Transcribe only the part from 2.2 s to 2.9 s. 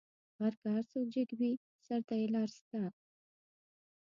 لار سته.